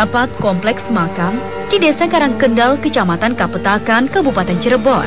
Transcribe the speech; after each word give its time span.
terdapat 0.00 0.32
kompleks 0.40 0.88
makam 0.88 1.36
di 1.68 1.76
Desa 1.76 2.08
Karangkendal, 2.08 2.80
Kecamatan 2.80 3.36
Kapetakan, 3.36 4.08
Kabupaten 4.08 4.56
Cirebon. 4.56 5.04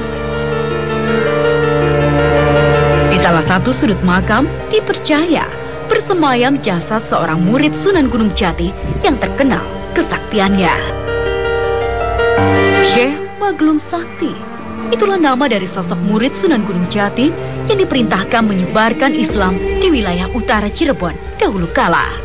Di 3.09 3.17
salah 3.17 3.41
satu 3.41 3.73
sudut 3.73 3.97
makam 4.05 4.45
dipercaya 4.69 5.49
bersemayam 5.89 6.61
jasad 6.61 7.01
seorang 7.09 7.41
murid 7.41 7.73
Sunan 7.73 8.05
Gunung 8.05 8.37
Jati 8.37 8.69
yang 9.01 9.17
terkenal 9.17 9.65
kesaktiannya. 9.97 10.77
Syekh 12.85 13.17
Maglung 13.41 13.81
Sakti. 13.81 14.29
Itulah 14.93 15.17
nama 15.17 15.49
dari 15.49 15.65
sosok 15.65 15.97
murid 16.05 16.37
Sunan 16.37 16.61
Gunung 16.69 16.85
Jati 16.93 17.33
yang 17.65 17.81
diperintahkan 17.81 18.45
menyebarkan 18.45 19.17
Islam 19.17 19.57
di 19.57 19.89
wilayah 19.89 20.29
utara 20.37 20.69
Cirebon 20.69 21.17
dahulu 21.41 21.65
kala. 21.73 22.22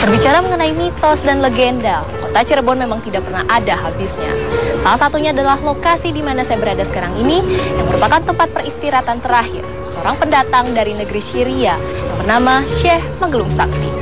Berbicara 0.00 0.40
mengenai 0.40 0.72
mitos 0.72 1.20
dan 1.20 1.44
legenda, 1.44 2.00
kota 2.24 2.40
Cirebon 2.40 2.80
memang 2.80 3.04
tidak 3.04 3.20
pernah 3.20 3.44
ada 3.52 3.76
habisnya. 3.76 4.32
Salah 4.80 4.96
satunya 4.96 5.28
adalah 5.36 5.60
lokasi 5.60 6.08
di 6.08 6.24
mana 6.24 6.40
saya 6.40 6.56
berada 6.56 6.80
sekarang 6.88 7.20
ini 7.20 7.44
yang 7.44 7.84
merupakan 7.84 8.24
tempat 8.24 8.48
peristirahatan 8.48 9.20
terakhir 9.20 9.60
seorang 9.84 10.16
pendatang 10.16 10.72
dari 10.72 10.96
negeri 10.96 11.20
Syria 11.20 11.76
yang 11.76 12.16
bernama 12.16 12.64
Syekh 12.80 13.04
Magelung 13.20 13.52
Sakti. 13.52 13.99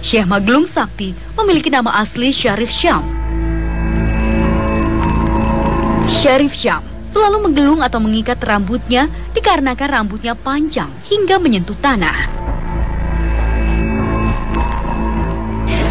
Syekh 0.00 0.24
Maglung 0.24 0.64
Sakti 0.64 1.12
memiliki 1.36 1.68
nama 1.68 1.92
asli 2.00 2.32
Syarif 2.32 2.72
Syam. 2.72 3.04
Syarif 6.08 6.56
Syam 6.56 6.80
selalu 7.04 7.44
menggelung 7.44 7.84
atau 7.84 8.00
mengikat 8.00 8.40
rambutnya 8.40 9.12
dikarenakan 9.36 10.00
rambutnya 10.00 10.32
panjang 10.32 10.88
hingga 11.04 11.36
menyentuh 11.36 11.76
tanah. 11.84 12.16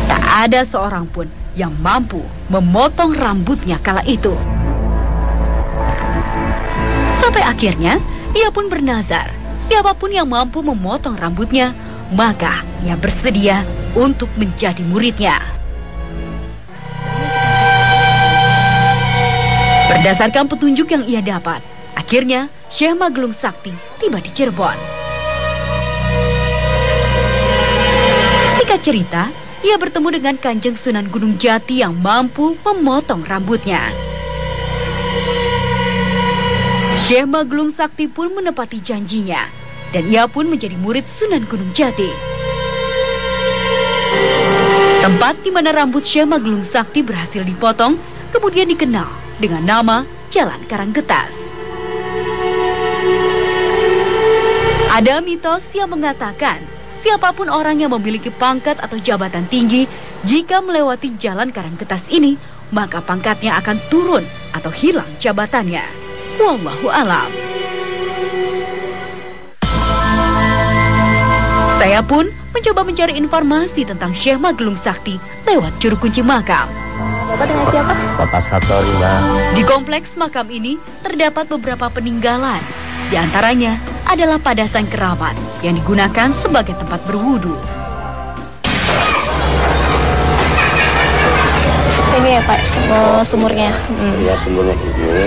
Tak 0.09 0.23
ada 0.49 0.65
seorang 0.65 1.05
pun 1.05 1.30
yang 1.53 1.69
mampu 1.77 2.25
memotong 2.49 3.13
rambutnya 3.13 3.77
kala 3.77 4.02
itu. 4.09 4.33
Sampai 7.21 7.45
akhirnya 7.45 8.02
ia 8.33 8.49
pun 8.49 8.73
bernazar, 8.73 9.30
siapa 9.69 9.93
pun 9.93 10.09
yang 10.09 10.25
mampu 10.25 10.65
memotong 10.65 11.13
rambutnya, 11.13 11.77
maka 12.09 12.65
ia 12.81 12.97
bersedia 12.97 13.61
untuk 13.98 14.30
menjadi 14.38 14.82
muridnya. 14.86 15.40
Berdasarkan 19.90 20.45
petunjuk 20.45 20.94
yang 20.94 21.04
ia 21.09 21.20
dapat, 21.20 21.66
akhirnya 21.98 22.48
Syekh 22.70 22.94
Magelung 22.94 23.34
Sakti 23.34 23.73
tiba 23.98 24.22
di 24.22 24.30
Cirebon. 24.30 24.78
Singkat 28.56 28.80
cerita, 28.86 29.23
ia 29.66 29.76
bertemu 29.76 30.22
dengan 30.22 30.36
Kanjeng 30.38 30.78
Sunan 30.78 31.10
Gunung 31.10 31.36
Jati 31.42 31.82
yang 31.82 31.98
mampu 31.98 32.56
memotong 32.62 33.26
rambutnya. 33.26 33.82
Syekh 36.95 37.26
Magelung 37.26 37.73
Sakti 37.73 38.05
pun 38.05 38.30
menepati 38.32 38.80
janjinya 38.80 39.49
dan 39.89 40.05
ia 40.05 40.30
pun 40.30 40.45
menjadi 40.45 40.78
murid 40.78 41.10
Sunan 41.10 41.44
Gunung 41.49 41.73
Jati. 41.73 42.39
Tempat 45.09 45.42
di 45.42 45.49
mana 45.49 45.73
rambut 45.73 46.05
Syekh 46.05 46.30
Magelung 46.30 46.61
Sakti 46.61 47.02
berhasil 47.02 47.42
dipotong 47.42 47.97
kemudian 48.30 48.70
dikenal 48.70 49.09
dengan 49.42 49.65
nama 49.65 49.97
Jalan 50.30 50.61
Karanggetas. 50.70 51.49
Ada 54.93 55.17
mitos 55.25 55.65
yang 55.73 55.89
mengatakan 55.89 56.61
siapa 57.02 57.33
pun 57.33 57.49
orang 57.49 57.81
yang 57.81 57.89
memiliki 57.89 58.30
pangkat 58.30 58.77
atau 58.77 59.02
jabatan 59.02 59.49
tinggi 59.49 59.89
jika 60.30 60.61
melewati 60.61 61.17
Jalan 61.17 61.49
Karanggetas 61.49 62.05
ini 62.14 62.37
maka 62.69 63.02
pangkatnya 63.02 63.58
akan 63.58 63.81
turun 63.89 64.21
atau 64.53 64.69
hilang 64.69 65.09
jabatannya. 65.17 65.89
Wallahu 66.37 66.86
alam. 66.86 67.48
Saya 71.80 72.04
pun 72.04 72.28
mencoba 72.52 72.84
mencari 72.84 73.16
informasi 73.16 73.88
tentang 73.88 74.12
Syekh 74.12 74.36
Magelung 74.36 74.76
Sakti 74.76 75.16
lewat 75.48 75.80
juru 75.80 75.95
kunci 75.95 76.20
makam. 76.20 76.67
Bapak 77.00 77.48
dengan 77.48 77.66
siapa? 77.72 77.94
Bapak 78.20 78.42
Satori, 78.44 78.92
Di 79.56 79.64
kompleks 79.64 80.20
makam 80.20 80.52
ini 80.52 80.76
terdapat 81.00 81.48
beberapa 81.48 81.88
peninggalan. 81.88 82.60
Di 83.08 83.16
antaranya 83.16 83.80
adalah 84.12 84.44
padasan 84.44 84.92
keramat 84.92 85.40
yang 85.64 85.80
digunakan 85.80 86.36
sebagai 86.36 86.76
tempat 86.76 87.00
berwudu. 87.08 87.56
Ya 92.30 92.42
Pak, 92.45 92.60
sumurnya. 93.26 93.73
Hmm. 93.73 94.17
Ya, 94.22 94.36
sumurnya 94.38 94.76
ini 94.78 95.26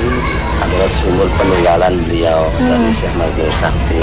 adalah 0.62 0.88
sumber 1.02 1.26
peninggalan 1.34 1.92
beliau 2.06 2.46
hmm. 2.46 2.68
dari 2.70 2.90
Syekh 2.94 3.14
Magelang 3.18 3.56
Sakti 3.58 3.98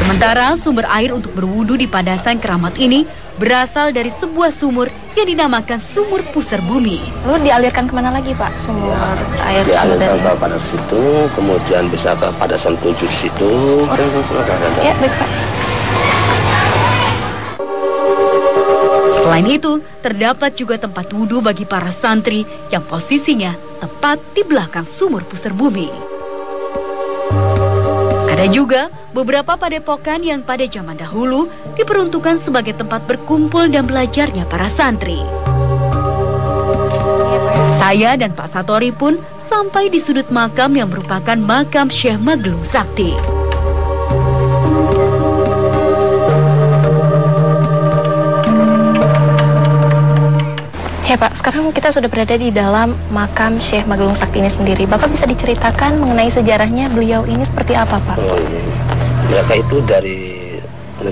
Sementara 0.00 0.56
sumber 0.56 0.88
air 0.88 1.12
untuk 1.12 1.36
berwudu 1.36 1.76
di 1.76 1.84
Padasan 1.84 2.40
Keramat 2.40 2.80
ini 2.80 3.04
berasal 3.36 3.92
dari 3.92 4.08
sebuah 4.08 4.48
sumur 4.48 4.88
yang 5.16 5.28
dinamakan 5.28 5.76
sumur 5.76 6.24
pusar 6.32 6.64
bumi. 6.64 7.04
Lalu 7.28 7.52
dialirkan 7.52 7.84
ke 7.84 7.92
mana 7.92 8.08
lagi 8.08 8.32
Pak 8.32 8.56
sumur 8.56 8.88
ya, 8.88 9.12
air 9.44 9.62
Dialirkan 9.68 10.16
ke 10.16 10.32
pada 10.40 10.56
situ, 10.56 11.02
kemudian 11.36 11.84
bisa 11.92 12.16
ke 12.16 12.32
Padasan 12.40 12.80
tujuh 12.80 13.10
situ. 13.12 13.52
Oh. 13.84 13.96
Ya, 14.80 14.96
baik 14.96 15.12
Pak. 15.20 15.49
Selain 19.30 19.46
itu, 19.46 19.78
terdapat 20.02 20.58
juga 20.58 20.74
tempat 20.74 21.06
wudhu 21.14 21.38
bagi 21.38 21.62
para 21.62 21.94
santri 21.94 22.42
yang 22.74 22.82
posisinya 22.82 23.54
tepat 23.78 24.18
di 24.34 24.42
belakang 24.42 24.82
sumur 24.82 25.22
pusar 25.22 25.54
bumi. 25.54 25.86
Ada 28.26 28.50
juga 28.50 28.90
beberapa 29.14 29.54
padepokan 29.54 30.26
yang 30.26 30.42
pada 30.42 30.66
zaman 30.66 30.98
dahulu 30.98 31.46
diperuntukkan 31.78 32.42
sebagai 32.42 32.74
tempat 32.74 33.06
berkumpul 33.06 33.70
dan 33.70 33.86
belajarnya 33.86 34.50
para 34.50 34.66
santri. 34.66 35.22
Saya 37.78 38.18
dan 38.18 38.34
Pak 38.34 38.50
Satori 38.50 38.90
pun 38.90 39.14
sampai 39.38 39.94
di 39.94 40.02
sudut 40.02 40.26
makam 40.34 40.74
yang 40.74 40.90
merupakan 40.90 41.38
makam 41.38 41.86
Syekh 41.86 42.18
Magelung 42.18 42.66
Sakti. 42.66 43.29
Ya 51.10 51.18
Pak, 51.18 51.34
sekarang 51.34 51.74
kita 51.74 51.90
sudah 51.90 52.06
berada 52.06 52.38
di 52.38 52.54
dalam 52.54 52.94
makam 53.10 53.58
Syekh 53.58 53.82
Magelung 53.90 54.14
Sakti 54.14 54.38
ini 54.38 54.46
sendiri. 54.46 54.86
Bapak 54.86 55.10
bisa 55.10 55.26
diceritakan 55.26 55.98
mengenai 55.98 56.30
sejarahnya 56.30 56.86
beliau 56.86 57.26
ini 57.26 57.42
seperti 57.42 57.74
apa 57.74 57.98
Pak? 57.98 58.14
Iya. 58.14 58.62
Mereka 59.26 59.58
itu 59.58 59.82
dari 59.90 60.46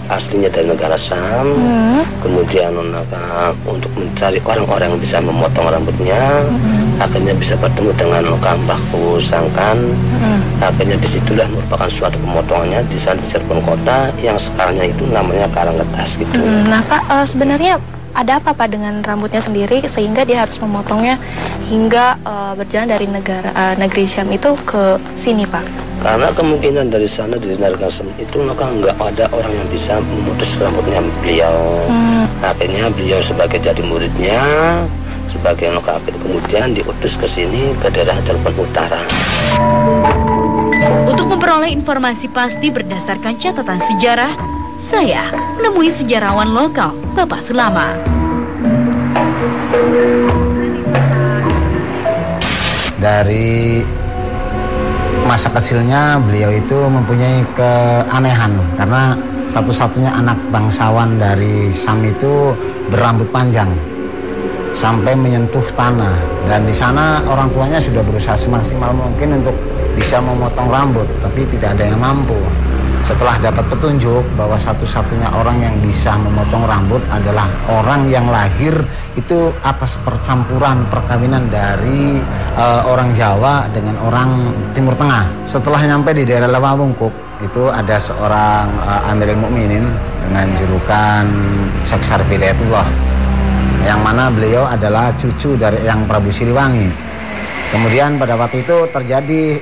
aslinya 0.07 0.55
dari 0.55 0.71
negara 0.71 0.95
Sam, 0.95 1.51
hmm. 1.51 2.23
kemudian 2.23 2.79
mereka 2.79 3.51
untuk 3.67 3.91
mencari 3.99 4.39
orang-orang 4.47 4.95
yang 4.95 5.03
bisa 5.03 5.19
memotong 5.19 5.67
rambutnya, 5.67 6.47
hmm. 6.47 7.03
akhirnya 7.03 7.35
bisa 7.35 7.59
bertemu 7.59 7.91
dengan 7.99 8.23
Kambahku 8.39 9.19
Sangkan, 9.19 9.83
hmm. 9.83 10.63
akhirnya 10.63 10.95
di 10.95 11.11
situlah 11.11 11.51
merupakan 11.51 11.91
suatu 11.91 12.23
pemotongannya 12.23 12.87
di 12.87 13.03
sana 13.03 13.19
di 13.19 13.27
Cirebon 13.27 13.67
Kota 13.67 14.15
yang 14.23 14.39
sekarangnya 14.39 14.95
itu 14.95 15.03
namanya 15.11 15.51
Karanggetas 15.51 16.23
gitu. 16.23 16.39
Hmm. 16.39 16.71
Nah 16.71 16.87
Pak, 16.87 17.03
uh, 17.11 17.27
sebenarnya 17.27 17.83
ada 18.19 18.43
apa 18.43 18.51
pak 18.51 18.75
dengan 18.75 18.99
rambutnya 18.99 19.39
sendiri 19.39 19.79
sehingga 19.87 20.27
dia 20.27 20.43
harus 20.43 20.59
memotongnya 20.59 21.23
hingga 21.71 22.19
uh, 22.27 22.53
berjalan 22.59 22.91
dari 22.91 23.07
negara 23.07 23.55
uh, 23.55 23.75
negeri 23.79 24.11
Syam 24.11 24.27
itu 24.35 24.59
ke 24.67 24.99
sini 25.15 25.47
pak? 25.47 25.63
Karena 26.03 26.27
kemungkinan 26.35 26.91
dari 26.91 27.07
sana 27.07 27.39
dari 27.39 27.55
negara 27.55 27.87
Syam 27.87 28.11
itu 28.19 28.43
maka 28.43 28.67
nggak 28.75 28.99
ada 28.99 29.31
orang 29.31 29.55
yang 29.55 29.69
bisa 29.71 30.03
memutus 30.03 30.59
rambutnya 30.59 30.99
beliau. 31.23 31.87
Hmm. 31.87 32.27
Akhirnya 32.43 32.91
beliau 32.91 33.23
sebagai 33.23 33.63
jadi 33.63 33.83
muridnya 33.87 34.43
sebagai 35.31 35.71
lokapit 35.71 36.17
kemudian 36.19 36.75
diutus 36.75 37.15
ke 37.15 37.29
sini 37.29 37.71
ke 37.79 37.87
daerah 37.95 38.19
Cirebon 38.27 38.55
Utara. 38.59 38.99
Untuk 41.07 41.31
memperoleh 41.31 41.71
informasi 41.71 42.33
pasti 42.33 42.73
berdasarkan 42.73 43.37
catatan 43.39 43.79
sejarah, 43.79 44.58
saya 44.79 45.29
menemui 45.59 45.91
sejarawan 45.91 46.55
lokal, 46.55 46.95
Bapak 47.19 47.43
Sulama. 47.43 47.99
dari 52.99 53.81
masa 55.25 55.49
kecilnya 55.55 56.19
beliau 56.19 56.51
itu 56.51 56.79
mempunyai 56.91 57.47
keanehan 57.55 58.59
karena 58.75 59.15
satu-satunya 59.49 60.11
anak 60.13 60.37
bangsawan 60.51 61.17
dari 61.17 61.71
Sam 61.73 62.03
itu 62.05 62.53
berambut 62.91 63.31
panjang 63.31 63.71
sampai 64.75 65.15
menyentuh 65.15 65.65
tanah 65.79 66.17
dan 66.51 66.67
di 66.67 66.75
sana 66.75 67.23
orang 67.31 67.49
tuanya 67.55 67.79
sudah 67.81 68.03
berusaha 68.03 68.37
semaksimal 68.37 68.93
mungkin 68.93 69.41
untuk 69.41 69.55
bisa 69.97 70.19
memotong 70.19 70.69
rambut 70.69 71.07
tapi 71.23 71.47
tidak 71.49 71.79
ada 71.79 71.89
yang 71.89 72.01
mampu 72.03 72.37
setelah 73.09 73.41
dapat 73.41 73.65
petunjuk 73.73 74.21
bahwa 74.37 74.61
satu-satunya 74.61 75.33
orang 75.33 75.65
yang 75.65 75.73
bisa 75.81 76.13
memotong 76.21 76.61
rambut 76.69 77.01
adalah 77.09 77.49
orang 77.73 78.05
yang 78.13 78.29
lahir 78.29 78.77
itu 79.17 79.49
atas 79.65 79.97
percampuran 80.05 80.85
perkawinan 80.93 81.49
dari 81.49 82.21
uh, 82.53 82.85
orang 82.85 83.17
Jawa 83.17 83.65
dengan 83.73 83.97
orang 84.05 84.53
Timur 84.77 84.93
Tengah. 84.93 85.25
Setelah 85.49 85.81
nyampe 85.89 86.13
di 86.13 86.29
daerah 86.29 86.53
Lawabungkuk 86.53 87.41
itu 87.41 87.73
ada 87.73 87.97
seorang 87.97 88.69
uh, 88.85 89.09
Amirul 89.09 89.41
Mukminin 89.41 89.89
dengan 90.29 90.53
julukan 90.61 91.25
Seksar 91.89 92.21
Bidayatullah 92.29 92.85
yang 93.89 94.05
mana 94.05 94.29
beliau 94.29 94.69
adalah 94.69 95.17
cucu 95.17 95.57
dari 95.57 95.81
yang 95.81 96.05
Prabu 96.05 96.29
Siliwangi 96.29 97.08
Kemudian 97.69 98.17
pada 98.17 98.33
waktu 98.41 98.65
itu 98.65 98.89
terjadi 98.89 99.61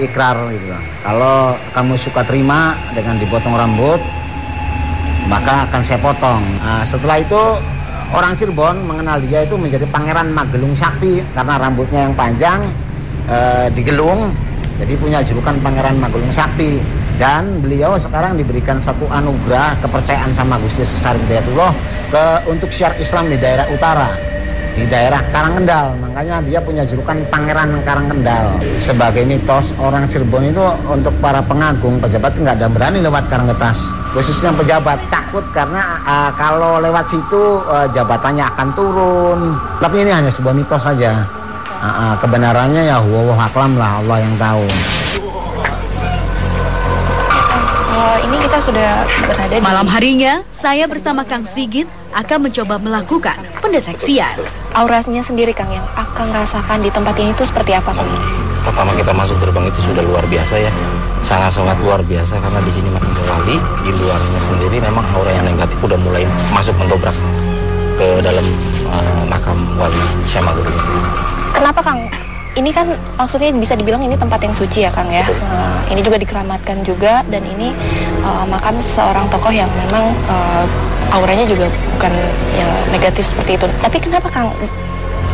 ikrar 0.00 0.48
gitu. 0.48 0.64
Kalau 1.04 1.52
kamu 1.76 1.94
suka 2.00 2.24
terima 2.24 2.72
dengan 2.96 3.20
dipotong 3.20 3.52
rambut, 3.52 4.00
maka 5.28 5.68
akan 5.68 5.80
saya 5.84 6.00
potong. 6.00 6.40
Nah, 6.64 6.80
setelah 6.88 7.20
itu 7.20 7.42
orang 8.16 8.32
Cirebon 8.32 8.88
mengenal 8.88 9.20
dia 9.20 9.44
itu 9.44 9.60
menjadi 9.60 9.84
Pangeran 9.92 10.32
Magelung 10.32 10.72
Sakti 10.72 11.20
karena 11.36 11.60
rambutnya 11.60 12.08
yang 12.08 12.14
panjang 12.16 12.64
e, 13.28 13.36
digelung, 13.76 14.32
jadi 14.80 14.92
punya 14.96 15.20
julukan 15.20 15.60
Pangeran 15.60 16.00
Magelung 16.00 16.32
Sakti. 16.32 16.80
Dan 17.14 17.62
beliau 17.62 17.94
sekarang 17.94 18.34
diberikan 18.34 18.82
satu 18.82 19.06
anugerah 19.06 19.78
kepercayaan 19.84 20.34
sama 20.34 20.58
Gusti 20.58 20.82
Sesar 20.82 21.14
Hidayatullah 21.14 21.70
ke 22.10 22.24
untuk 22.50 22.74
syiar 22.74 22.90
Islam 22.98 23.30
di 23.30 23.38
daerah 23.38 23.70
utara 23.70 24.34
di 24.74 24.84
daerah 24.90 25.22
Karangendal 25.30 25.94
makanya 26.02 26.42
dia 26.42 26.58
punya 26.58 26.82
julukan 26.82 27.18
Pangeran 27.30 27.78
Karangendal 27.86 28.58
sebagai 28.82 29.22
mitos 29.22 29.70
orang 29.78 30.10
Cirebon 30.10 30.50
itu 30.50 30.62
untuk 30.90 31.14
para 31.22 31.40
pengagung 31.46 32.02
pejabat 32.02 32.34
nggak 32.34 32.58
ada 32.58 32.68
berani 32.68 32.98
lewat 32.98 33.30
Karanggetas 33.30 34.04
khususnya 34.14 34.54
pejabat. 34.54 34.96
Takut 35.10 35.42
karena 35.50 35.98
uh, 36.06 36.30
kalau 36.38 36.78
lewat 36.78 37.10
situ 37.10 37.60
uh, 37.66 37.90
jabatannya 37.90 38.46
akan 38.54 38.68
turun. 38.78 39.40
Tapi 39.82 40.06
ini 40.06 40.14
hanya 40.14 40.30
sebuah 40.30 40.54
mitos 40.54 40.86
saja. 40.86 41.26
Uh, 41.82 41.86
uh, 41.90 42.12
kebenarannya 42.22 42.88
ya 42.88 43.02
huwa 43.02 43.34
aklam 43.36 43.74
lah 43.76 44.00
Allah 44.00 44.18
yang 44.22 44.34
tahu. 44.38 44.64
Ini 48.24 48.36
kita 48.40 48.58
sudah 48.62 49.04
berada 49.26 49.52
di 49.52 49.60
malam 49.60 49.84
harinya 49.90 50.40
saya 50.54 50.88
bersama 50.88 51.28
Kang 51.28 51.44
Sigit 51.44 51.84
akan 52.16 52.48
mencoba 52.48 52.80
melakukan 52.80 53.36
pendeteksian. 53.60 54.63
Auranya 54.74 55.22
sendiri 55.22 55.54
Kang 55.54 55.70
yang 55.70 55.86
akan 55.94 56.34
rasakan 56.34 56.82
di 56.82 56.90
tempat 56.90 57.14
ini 57.22 57.30
itu 57.30 57.46
seperti 57.46 57.78
apa 57.78 57.94
Kang? 57.94 58.10
Pertama 58.66 58.90
kita 58.98 59.14
masuk 59.14 59.38
gerbang 59.38 59.70
itu 59.70 59.78
sudah 59.78 60.02
luar 60.02 60.26
biasa 60.26 60.58
ya, 60.58 60.72
sangat-sangat 61.22 61.78
luar 61.86 62.02
biasa 62.02 62.42
karena 62.42 62.58
di 62.58 62.74
sini 62.74 62.90
makam 62.90 63.14
wali, 63.30 63.54
di 63.86 63.90
luarnya 63.94 64.40
sendiri 64.42 64.82
memang 64.82 65.06
aura 65.14 65.30
yang 65.30 65.46
negatif 65.46 65.78
udah 65.78 65.94
mulai 66.02 66.26
masuk 66.50 66.74
mendobrak 66.74 67.14
ke 67.94 68.18
dalam 68.18 68.42
uh, 68.90 69.22
makam 69.30 69.62
wali 69.78 70.02
Syamageri. 70.26 70.74
Kenapa 71.54 71.78
Kang? 71.78 72.10
Ini 72.54 72.70
kan 72.70 72.86
maksudnya 73.18 73.50
bisa 73.50 73.74
dibilang 73.74 73.98
ini 74.06 74.14
tempat 74.14 74.38
yang 74.38 74.54
suci 74.54 74.86
ya 74.86 74.90
Kang 74.94 75.10
ya. 75.10 75.26
Uh, 75.26 75.74
ini 75.90 76.06
juga 76.06 76.22
dikeramatkan 76.22 76.86
juga 76.86 77.26
dan 77.26 77.42
ini 77.42 77.74
uh, 78.22 78.46
makam 78.46 78.78
seorang 78.78 79.26
tokoh 79.26 79.50
yang 79.50 79.66
memang 79.74 80.14
uh, 80.30 80.64
auranya 81.10 81.42
juga 81.50 81.66
bukan 81.98 82.14
yang 82.54 82.70
negatif 82.94 83.26
seperti 83.26 83.58
itu. 83.58 83.66
Tapi 83.82 83.98
kenapa 83.98 84.30
Kang 84.30 84.54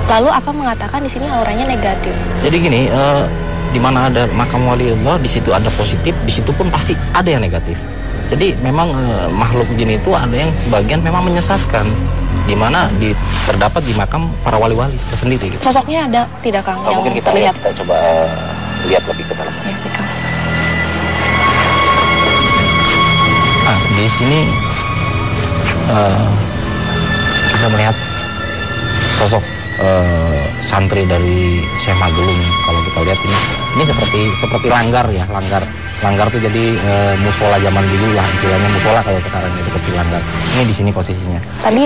lalu 0.09 0.33
akan 0.33 0.53
mengatakan 0.65 1.05
di 1.05 1.13
sini 1.13 1.29
auranya 1.29 1.69
negatif? 1.69 2.17
Jadi 2.41 2.57
gini, 2.57 2.81
uh, 2.89 3.29
di 3.69 3.79
mana 3.79 4.09
ada 4.09 4.25
makam 4.33 4.65
wali 4.65 4.89
Allah, 4.91 5.21
di 5.21 5.29
situ 5.29 5.53
ada 5.53 5.69
positif, 5.77 6.17
di 6.25 6.33
situ 6.33 6.51
pun 6.57 6.73
pasti 6.73 6.97
ada 7.13 7.29
yang 7.29 7.45
negatif. 7.45 7.77
Jadi 8.33 8.57
memang 8.65 8.97
uh, 8.97 9.29
makhluk 9.29 9.69
jin 9.77 9.93
itu 9.93 10.11
ada 10.17 10.33
yang 10.33 10.49
sebagian 10.57 11.05
memang 11.05 11.29
menyesatkan 11.29 11.85
di 12.47 12.55
mana 12.59 12.91
di 12.99 13.15
terdapat 13.47 13.83
di 13.87 13.95
makam 13.95 14.27
para 14.43 14.59
wali-wali 14.59 14.97
tersendiri. 14.97 15.51
Gitu. 15.55 15.63
Sosoknya 15.63 16.07
ada 16.11 16.23
tidak 16.43 16.67
Kang 16.67 16.79
oh, 16.83 16.91
yang 16.91 16.97
mungkin 17.03 17.15
kita 17.19 17.31
terlihat? 17.31 17.55
Lihat, 17.55 17.63
kita 17.63 17.71
coba 17.85 17.97
lihat 18.87 19.03
lebih 19.07 19.25
ke 19.29 19.35
dalam. 19.37 19.55
Ya, 19.61 19.75
ah, 23.71 23.79
di 23.95 24.07
sini 24.09 24.41
uh, 25.95 26.27
kita 27.55 27.67
melihat 27.71 27.97
sosok 29.21 29.45
uh, 29.85 30.43
santri 30.65 31.05
dari 31.05 31.61
Syekh 31.77 31.99
Magelung 32.01 32.41
kalau 32.65 32.81
kita 32.89 32.99
lihat 33.05 33.21
ini 33.21 33.39
ini 33.71 33.85
seperti 33.87 34.21
seperti 34.41 34.67
langgar 34.73 35.07
ya 35.13 35.25
langgar 35.29 35.63
langgar 36.01 36.27
tuh 36.33 36.41
jadi 36.41 36.65
uh, 36.81 37.15
musola 37.21 37.61
zaman 37.61 37.85
dulu 37.85 38.17
lah 38.17 38.25
istilahnya 38.41 38.69
musola 38.73 39.01
kalau 39.05 39.21
sekarang 39.21 39.51
itu 39.53 39.69
seperti 39.69 39.91
langgar 39.93 40.23
ini 40.57 40.63
di 40.65 40.75
sini 40.75 40.91
posisinya 40.91 41.41
tadi 41.61 41.85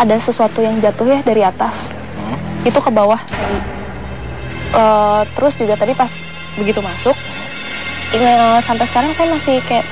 ada 0.00 0.16
sesuatu 0.16 0.64
yang 0.64 0.80
jatuh 0.80 1.04
ya 1.04 1.20
dari 1.20 1.44
atas. 1.44 1.92
Hmm? 1.92 2.68
itu 2.68 2.80
ke 2.80 2.90
bawah. 2.92 3.20
Tadi 3.20 3.80
uh, 4.74 5.22
terus 5.36 5.54
juga 5.58 5.74
tadi 5.76 5.92
pas 5.96 6.10
begitu 6.58 6.80
masuk 6.82 7.16
ini 8.10 8.26
uh, 8.26 8.58
sampai 8.58 8.84
sekarang 8.90 9.12
saya 9.14 9.30
masih 9.30 9.62
kayak 9.64 9.86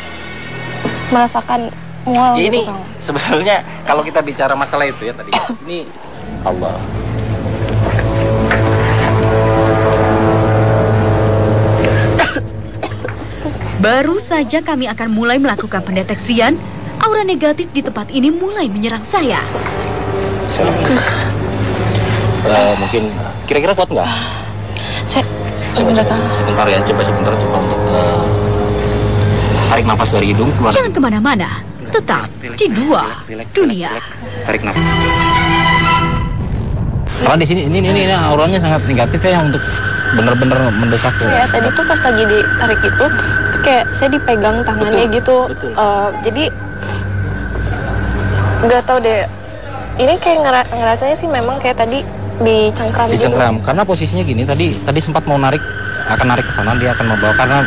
merasakan 1.15 1.71
mual 2.05 2.35
ini 2.37 2.67
gitu, 2.67 2.75
sebenarnya 2.99 3.63
kalau 3.87 4.03
kita 4.03 4.21
bicara 4.21 4.53
masalah 4.59 4.85
itu 4.91 5.09
ya 5.09 5.15
tadi 5.15 5.31
ini 5.67 5.87
Allah. 6.45 6.75
Baru 13.79 14.19
saja 14.19 14.59
kami 14.59 14.91
akan 14.91 15.15
mulai 15.15 15.39
melakukan 15.39 15.87
pendeteksian, 15.87 16.59
aura 16.99 17.23
negatif 17.23 17.71
di 17.71 17.79
tempat 17.79 18.11
ini 18.11 18.27
mulai 18.35 18.67
menyerang 18.67 19.07
saya. 19.07 19.39
Uh, 22.49 22.73
mungkin 22.81 23.13
kira-kira 23.45 23.77
kuat 23.77 23.93
nggak? 23.93 24.09
Saya 25.07 25.23
coba, 25.77 25.91
coba, 25.93 26.17
sebentar 26.33 26.67
ya, 26.67 26.81
coba 26.81 27.03
sebentar 27.05 27.33
coba 27.37 27.57
untuk 27.61 27.81
uh, 27.93 28.25
tarik 29.69 29.85
nafas 29.85 30.09
dari 30.17 30.33
hidung 30.33 30.49
keluar. 30.57 30.73
Jangan 30.73 30.91
ke 30.97 31.01
mana-mana 31.01 31.49
tetap 31.93 32.25
di 32.41 32.67
dua 32.73 33.21
dunia. 33.53 33.93
Tarik 34.49 34.65
nafas. 34.65 34.81
Karena 37.21 37.37
di 37.37 37.47
sini 37.47 37.61
ini 37.69 37.85
ini, 37.85 38.09
ini 38.09 38.15
auranya 38.17 38.57
sangat 38.57 38.81
negatif 38.89 39.21
ya 39.21 39.37
yang 39.37 39.53
untuk 39.53 39.61
benar-benar 40.17 40.73
mendesak 40.73 41.13
tuh. 41.21 41.29
Ya 41.29 41.45
tadi 41.53 41.69
tuh 41.69 41.85
pas 41.85 42.01
lagi 42.01 42.25
ditarik 42.25 42.81
itu 42.81 43.07
kayak 43.61 43.85
saya 43.93 44.09
dipegang 44.17 44.65
tangannya 44.65 45.05
betul, 45.05 45.17
gitu. 45.21 45.37
Betul. 45.53 45.71
Uh, 45.77 46.09
jadi 46.25 46.45
nggak 48.65 48.83
tahu 48.89 48.99
deh. 49.05 49.29
Ini 49.99 50.15
kayak 50.23 50.39
ngera 50.47 50.63
ngerasanya 50.71 51.17
sih 51.19 51.27
memang 51.27 51.59
kayak 51.59 51.83
tadi 51.83 52.07
dicengkram. 52.39 53.11
Dicengkram 53.11 53.55
gitu. 53.59 53.67
karena 53.67 53.83
posisinya 53.83 54.23
gini 54.23 54.47
tadi 54.47 54.71
tadi 54.87 55.01
sempat 55.03 55.27
mau 55.27 55.35
narik 55.35 55.59
akan 56.07 56.27
narik 56.31 56.47
ke 56.47 56.53
sana 56.55 56.79
dia 56.79 56.95
akan 56.95 57.07
membawa 57.11 57.35
karena 57.35 57.59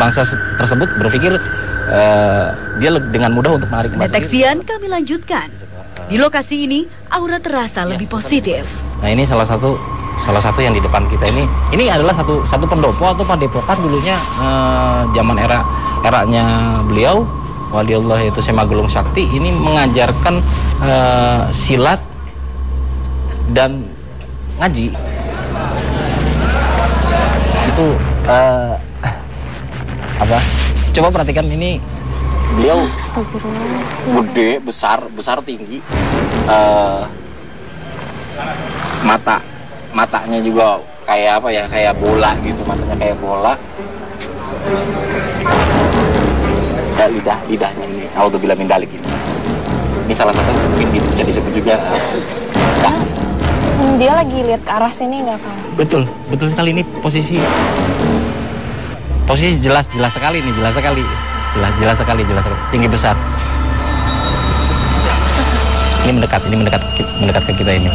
bangsa 0.00 0.24
tersebut 0.56 0.88
berpikir 0.96 1.36
uh, 1.92 2.46
dia 2.80 2.90
dengan 3.12 3.36
mudah 3.36 3.60
untuk 3.60 3.68
menarik. 3.68 3.92
Deteksian 3.92 4.64
kami 4.64 4.88
lanjutkan. 4.88 5.52
Di 6.08 6.18
lokasi 6.18 6.66
ini 6.66 6.88
aura 7.12 7.38
terasa 7.38 7.86
ya, 7.86 7.94
lebih 7.94 8.08
positif. 8.10 8.64
Nah 9.04 9.12
ini 9.12 9.28
salah 9.28 9.44
satu 9.44 9.76
salah 10.24 10.40
satu 10.40 10.60
yang 10.64 10.72
di 10.72 10.80
depan 10.80 11.04
kita 11.08 11.28
ini 11.28 11.44
ini 11.72 11.88
adalah 11.88 12.12
satu 12.12 12.44
satu 12.48 12.64
pendopo 12.64 13.08
atau 13.08 13.24
padepokan 13.24 13.76
dulunya 13.80 14.16
uh, 14.40 15.04
zaman 15.12 15.36
era 15.36 15.64
eranya 16.04 16.44
beliau 16.84 17.24
wali 17.70 17.94
Allah 17.94 18.26
itu 18.26 18.42
Semagulung 18.42 18.90
Sakti 18.90 19.24
ini 19.30 19.54
mengajarkan 19.54 20.42
uh, 20.82 21.46
silat 21.54 22.02
dan 23.54 23.86
ngaji. 24.58 24.92
Itu 27.70 27.86
uh, 28.26 28.74
apa? 30.18 30.38
Coba 30.90 31.08
perhatikan 31.14 31.46
ini. 31.46 31.78
Beliau 32.50 32.82
gede 34.10 34.58
besar 34.58 35.06
besar 35.14 35.38
tinggi. 35.46 35.78
Uh, 36.50 37.06
mata 39.06 39.38
matanya 39.94 40.42
juga 40.42 40.82
kayak 41.06 41.38
apa 41.38 41.48
ya? 41.54 41.64
Kayak 41.70 41.94
bola 42.02 42.34
gitu 42.42 42.66
matanya 42.66 42.98
kayak 42.98 43.16
bola 43.22 43.54
ya, 47.00 47.06
lidah 47.08 47.38
lidahnya 47.48 47.84
ini 47.88 48.04
auto 48.12 48.36
bila 48.36 48.52
mindalik 48.52 48.92
ini 48.92 49.08
ini 50.04 50.12
salah 50.12 50.34
satu 50.36 50.50
mungkin 50.76 51.00
bisa 51.08 51.22
disebut 51.24 51.52
juga 51.56 51.80
uh, 51.80 53.20
Hmm, 53.80 53.96
dia 53.96 54.12
lagi 54.12 54.44
lihat 54.44 54.60
ke 54.60 54.68
arah 54.68 54.92
sini 54.92 55.24
nggak 55.24 55.40
kang? 55.40 55.56
Betul, 55.72 56.02
betul 56.28 56.52
sekali 56.52 56.76
ini 56.76 56.84
posisi 57.00 57.40
posisi 59.24 59.56
jelas 59.64 59.88
jelas 59.88 60.12
sekali 60.12 60.44
nih, 60.44 60.52
jelas 60.52 60.76
sekali. 60.76 61.00
Jelas 61.56 61.72
jelas 61.80 61.96
sekali, 61.96 62.22
jelas 62.28 62.44
sekali. 62.44 62.60
Tinggi 62.68 62.88
besar. 62.92 63.16
Ini 66.04 66.12
mendekat, 66.12 66.44
ini 66.44 66.56
mendekat 66.60 66.82
mendekat 67.24 67.42
ke 67.48 67.52
kita 67.56 67.72
ini. 67.72 67.88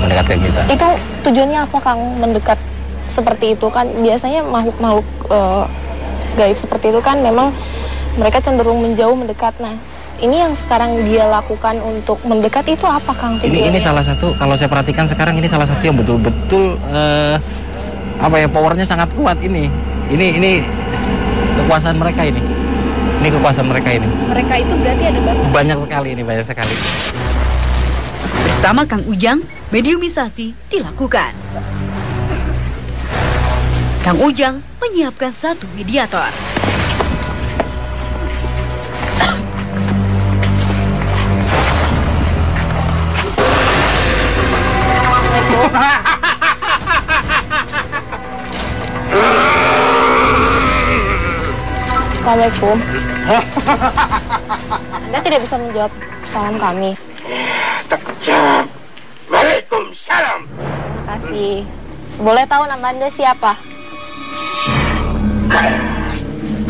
Mendekat 0.00 0.24
ke 0.32 0.34
kita. 0.40 0.60
Itu 0.72 0.88
tujuannya 1.28 1.60
apa 1.60 1.76
kang 1.84 2.00
mendekat 2.16 2.56
seperti 3.12 3.52
itu 3.52 3.68
kan? 3.68 3.84
Biasanya 4.00 4.40
makhluk-makhluk 4.48 5.08
eh, 5.28 5.64
gaib 6.40 6.56
seperti 6.56 6.88
itu 6.88 7.04
kan 7.04 7.20
memang 7.20 7.52
mereka 8.16 8.38
cenderung 8.44 8.84
menjauh 8.84 9.16
mendekat. 9.16 9.56
Nah, 9.62 9.76
ini 10.20 10.38
yang 10.38 10.52
sekarang 10.52 11.02
dia 11.08 11.24
lakukan 11.26 11.80
untuk 11.80 12.20
mendekat 12.22 12.68
itu 12.68 12.84
apa 12.84 13.12
kang? 13.16 13.40
Ini 13.40 13.72
ini 13.72 13.78
salah 13.80 14.04
satu 14.04 14.36
kalau 14.36 14.54
saya 14.54 14.68
perhatikan 14.68 15.08
sekarang 15.08 15.38
ini 15.40 15.48
salah 15.48 15.66
satu 15.66 15.82
yang 15.82 15.96
betul-betul 15.96 16.76
eh, 16.92 17.36
apa 18.20 18.36
ya 18.38 18.48
powernya 18.48 18.86
sangat 18.86 19.10
kuat 19.16 19.40
ini. 19.40 19.66
Ini 20.12 20.26
ini 20.36 20.50
kekuasaan 21.58 21.96
mereka 21.96 22.22
ini. 22.22 22.42
Ini 23.22 23.28
kekuasaan 23.38 23.66
mereka 23.70 23.90
ini. 23.94 24.08
Mereka 24.30 24.54
itu 24.60 24.74
berarti 24.82 25.04
ada 25.06 25.20
banyak. 25.22 25.44
Banyak 25.54 25.78
sekali 25.78 26.08
ini, 26.10 26.22
banyak 26.26 26.46
sekali. 26.46 26.74
Bersama 28.42 28.82
Kang 28.82 29.06
Ujang, 29.06 29.38
mediumisasi 29.70 30.54
dilakukan. 30.66 31.30
Kang 34.02 34.18
Ujang 34.18 34.58
menyiapkan 34.82 35.30
satu 35.30 35.70
mediator. 35.78 36.51
Assalamualaikum. 52.22 52.78
Anda 55.10 55.18
tidak 55.26 55.42
bisa 55.42 55.58
menjawab 55.58 55.90
salam 56.22 56.54
kami. 56.54 56.94
Terjawab. 57.90 58.70
Waalaikumsalam. 59.26 60.46
Terima 60.46 61.02
kasih. 61.18 61.66
Boleh 62.22 62.46
tahu 62.46 62.62
nama 62.70 62.94
Anda 62.94 63.10
siapa? 63.10 63.58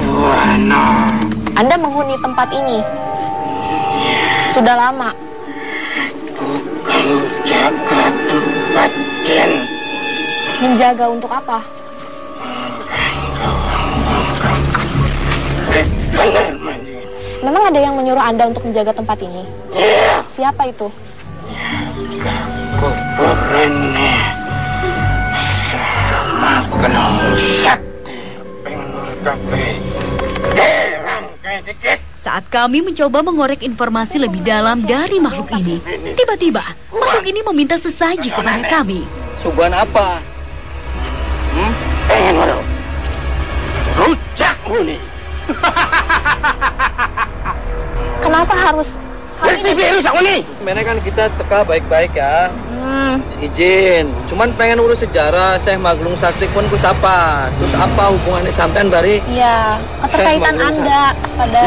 Buana. 0.00 1.12
Anda 1.52 1.76
menghuni 1.76 2.16
tempat 2.24 2.48
ini. 2.48 2.80
Sudah 4.56 4.72
lama. 4.72 5.12
Bukan 6.32 7.04
jaga 7.44 8.08
tempat 8.08 8.90
Jen. 9.28 9.52
Menjaga 10.64 11.12
untuk 11.12 11.28
apa? 11.28 11.81
Benar, 16.12 16.54
Manji. 16.60 16.94
Memang 17.42 17.62
ada 17.74 17.80
yang 17.82 17.94
menyuruh 17.98 18.22
Anda 18.22 18.46
untuk 18.46 18.62
menjaga 18.68 18.94
tempat 18.94 19.18
ini? 19.24 19.42
Iya. 19.74 20.22
Siapa 20.30 20.70
itu? 20.70 20.86
Kuburannya 22.78 24.14
sama 25.34 26.54
kenal 26.70 27.14
sakti. 27.40 28.20
Saat 32.22 32.46
kami 32.46 32.86
mencoba 32.86 33.18
mengorek 33.26 33.66
informasi 33.66 34.22
lebih 34.22 34.46
dalam 34.46 34.78
dari 34.86 35.18
makhluk 35.18 35.50
ini, 35.58 35.82
tiba-tiba 36.14 36.62
makhluk 36.94 37.26
ini 37.26 37.42
meminta 37.42 37.74
sesaji 37.74 38.30
kepada 38.30 38.62
kami. 38.70 39.02
Subuhan 39.42 39.74
apa? 39.74 40.22
Pengen 42.06 42.34
waduh. 42.38 42.62
Rujak 43.98 44.56
muni. 44.70 44.98
Kenapa 48.24 48.54
harus 48.54 48.98
kami... 49.42 49.58
TV 49.66 49.78
rusak 49.98 50.12
muni. 50.14 50.36
Sebenarnya 50.46 50.84
kan 50.86 50.98
kita 51.02 51.24
teka 51.34 51.58
baik-baik 51.66 52.12
ya. 52.14 52.48
Hmm, 52.82 53.18
Izin. 53.42 54.06
Cuman 54.30 54.54
pengen 54.54 54.78
urus 54.82 55.02
sejarah 55.02 55.58
Syekh 55.58 55.78
Maglung 55.82 56.14
Sakti 56.18 56.46
pun 56.54 56.66
ku 56.70 56.78
sapa. 56.78 57.50
Terus 57.58 57.74
apa 57.74 58.14
hubungannya 58.14 58.52
sampean 58.54 58.86
bari? 58.90 59.18
ya, 59.34 59.78
keterkaitan 60.06 60.54
Anda 60.58 61.02
pada... 61.34 61.62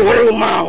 Walau 0.00 0.32
mau. 0.32 0.68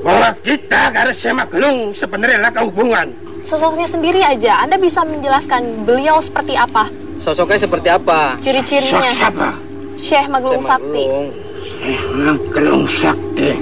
Bahwa 0.00 0.32
kita 0.40 0.88
karena 0.96 1.12
semak 1.12 1.52
gelung 1.52 1.92
sebenarnya 1.92 2.40
lah 2.40 2.64
hubungan. 2.64 3.12
Sosoknya 3.44 3.88
sendiri 3.88 4.20
aja, 4.24 4.64
Anda 4.64 4.80
bisa 4.80 5.04
menjelaskan 5.04 5.84
beliau 5.84 6.20
seperti 6.24 6.56
apa? 6.56 6.88
Sosoknya 7.20 7.60
seperti 7.60 7.88
apa? 7.92 8.40
Ciri-cirinya 8.40 9.12
siapa? 9.12 9.52
Syekh 10.00 10.28
Maglung 10.32 10.64
Syekh 10.64 10.72
Sakti. 10.72 11.04
Maglung. 11.04 11.49
Magelung 11.80 12.84
sakti. 12.84 13.56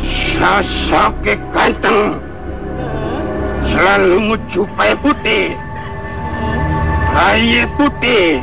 Sosoknya 0.00 1.36
ganteng. 1.52 2.16
Selalu 3.68 4.16
menjupai 4.32 4.96
putih. 5.04 5.52
Raya 7.12 7.68
putih. 7.76 8.40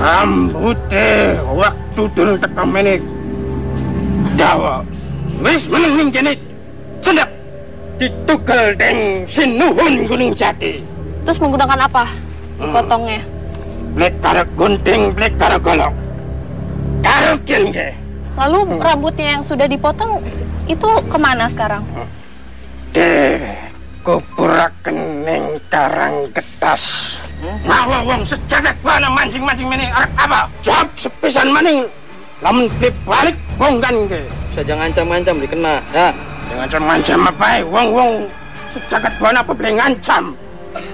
Rambutnya 0.00 1.38
waktu 1.54 2.02
dulu 2.16 2.32
teka 2.40 2.64
menik. 2.66 3.00
Dawa. 4.34 4.82
Wis 5.38 5.70
meneng 5.70 6.10
kene. 6.10 6.34
Sendak. 6.98 7.30
Ditukel 8.00 8.74
deng 8.80 9.28
sinuhun 9.28 10.08
gunung 10.08 10.32
jati. 10.34 10.80
Terus 11.22 11.38
menggunakan 11.38 11.84
apa? 11.84 12.08
Dipotongnya. 12.56 13.20
Blek 13.92 14.14
karo 14.24 14.42
gunting, 14.56 15.12
blek 15.12 15.36
karo 15.36 15.60
golok. 15.60 15.92
Karo 17.00 17.32
kin 17.48 17.72
ge. 17.72 17.96
Lalu 18.38 18.80
rambutnya 18.80 19.36
yang 19.36 19.42
sudah 19.44 19.66
dipotong 19.66 20.22
itu 20.70 20.88
ke 21.10 21.18
mana 21.18 21.50
sekarang? 21.50 21.82
Deh, 22.94 23.42
kupuraken 24.06 25.26
ning 25.26 25.44
karang 25.68 26.30
getas. 26.32 27.16
Mawa 27.64 28.04
wong 28.04 28.22
sejagat 28.22 28.76
bana 28.84 29.08
mancing-mancing 29.08 29.66
meni 29.66 29.88
arep 29.88 30.12
apa? 30.16 30.46
Jawab 30.60 30.88
sepisan 30.94 31.48
maning. 31.48 31.88
Lamun 32.44 32.68
klip 32.80 32.92
balik 33.04 33.36
bongkan 33.56 34.08
ge. 34.08 34.22
Saja 34.56 34.72
ngancam-ngancam 34.76 35.36
dikena. 35.40 35.74
Ya. 35.92 36.08
Jangan 36.50 36.66
macam-macam 36.66 37.18
apa 37.30 37.46
eh. 37.56 37.62
Wong-wong 37.64 38.10
sejagat 38.76 39.14
bana 39.20 39.38
apa 39.40 39.52
boleh 39.52 39.72
ngancam. 39.76 40.24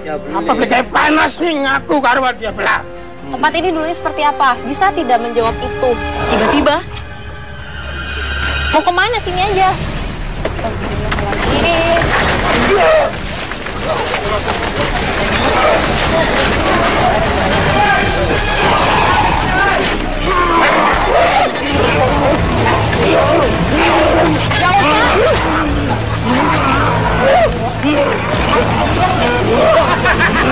Ya 0.07 0.15
Apa 0.17 0.51
boleh 0.55 0.69
kayak 0.69 0.89
panas 0.89 1.33
nih 1.43 1.55
ngaku 1.67 1.97
karo 2.01 2.21
dia 2.39 2.51
belah. 2.55 2.81
Tempat 3.37 3.53
ini 3.53 3.69
dulunya 3.69 3.93
seperti 3.93 4.25
apa? 4.25 4.57
Bisa 4.65 4.89
tidak 4.97 5.21
menjawab 5.21 5.53
itu? 5.61 5.91
Tiba-tiba, 6.33 6.81
Mau 8.73 8.81
ke 8.81 8.93
mana 8.97 9.21
sini 9.21 9.45
aja? 9.45 9.77
Kiri. 11.53 12.01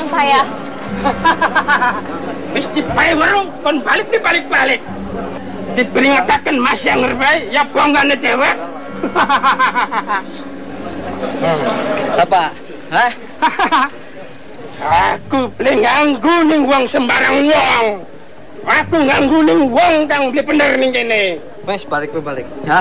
Menyerang 0.00 0.16
saya? 0.16 0.40
Mesti 2.56 2.80
pakai 2.88 3.12
warung, 3.20 3.52
kon 3.60 3.76
balik 3.84 4.08
di 4.08 4.16
balik-balik. 4.16 4.80
Diperingatkan 5.76 6.56
mas 6.56 6.80
yang 6.80 7.04
ngerbai, 7.04 7.52
ya 7.52 7.60
bonggan 7.68 8.08
cewek. 8.16 8.56
Apa? 12.24 12.48
Hah? 12.90 13.12
Aku 15.12 15.52
beli 15.60 15.84
nganggu 15.84 16.48
ning 16.48 16.64
wong 16.64 16.88
sembarang 16.88 17.52
wong. 17.52 18.00
Aku 18.64 18.96
nganggu 19.04 19.44
ning 19.44 19.68
wong 19.68 20.08
kang 20.08 20.32
beli 20.32 20.40
bener 20.40 20.80
ning 20.80 20.96
kene. 20.96 21.36
Wes 21.68 21.84
balik 21.84 22.16
balik. 22.24 22.48
Ya. 22.64 22.80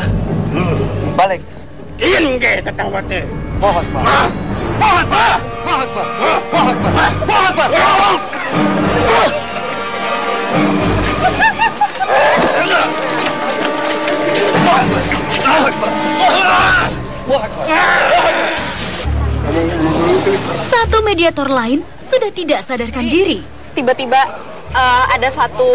Balik. 1.20 1.44
Iyan 2.00 2.40
ke 2.40 2.64
tetanggote. 2.64 3.28
Mohon, 3.60 3.84
Pak. 3.92 4.49
Satu 20.70 20.98
mediator 21.06 21.48
lain 21.50 21.84
sudah 22.02 22.32
tidak 22.34 22.64
sadarkan 22.66 23.06
diri. 23.06 23.44
Tiba-tiba 23.76 24.22
eh, 24.74 25.04
ada 25.14 25.30
satu 25.30 25.70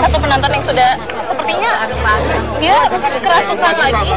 satu 0.00 0.18
penonton 0.20 0.50
yang 0.52 0.64
sudah 0.64 0.90
sepertinya 1.30 1.70
dia 2.58 2.78
kerasukan 3.22 3.74
lagi 3.78 4.12